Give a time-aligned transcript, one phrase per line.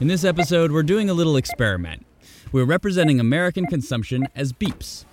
[0.00, 2.04] In this episode, we're doing a little experiment.
[2.50, 5.04] We're representing American consumption as beeps.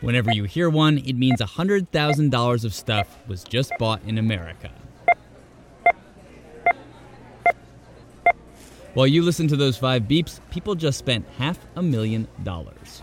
[0.00, 4.70] Whenever you hear one, it means $100,000 of stuff was just bought in America.
[8.94, 13.02] While you listen to those five beeps, people just spent half a million dollars.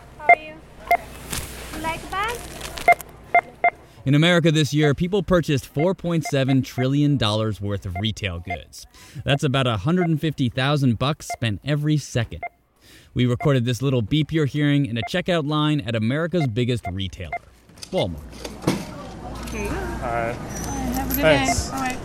[4.04, 8.88] In America this year, people purchased $4.7 trillion worth of retail goods.
[9.24, 12.42] That's about 150,000 bucks spent every second.
[13.14, 17.30] We recorded this little beep you're hearing in a checkout line at America's biggest retailer,
[17.92, 18.22] Walmart.
[19.52, 19.76] Here you go.
[19.76, 20.36] Alright.
[20.36, 21.70] Have a good Thanks.
[21.70, 21.76] day.
[21.76, 21.98] All right.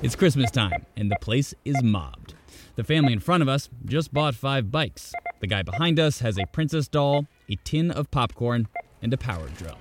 [0.00, 2.34] It's Christmas time, and the place is mobbed.
[2.76, 5.12] The family in front of us just bought five bikes.
[5.40, 8.68] The guy behind us has a princess doll, a tin of popcorn,
[9.02, 9.78] and a power drill.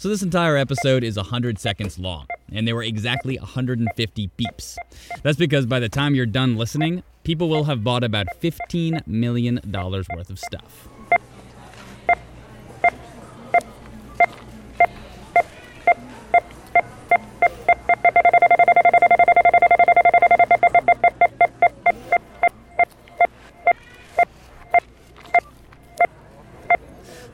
[0.00, 4.76] So, this entire episode is 100 seconds long, and there were exactly 150 beeps.
[5.22, 9.60] That's because by the time you're done listening, people will have bought about $15 million
[9.62, 10.88] worth of stuff.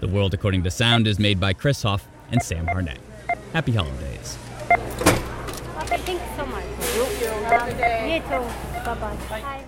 [0.00, 2.98] The World According to Sound is made by Chris Hoff and Sam Harnett.
[3.52, 4.38] Happy holidays.
[4.70, 6.64] Okay, thank you so much.
[6.94, 8.84] You too.
[8.84, 9.16] Bye-bye.
[9.30, 9.64] Bye.